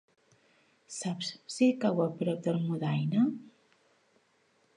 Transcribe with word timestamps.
Saps 0.95 1.29
si 1.57 1.67
cau 1.83 2.01
a 2.07 2.09
prop 2.23 2.43
d'Almudaina? 2.49 3.29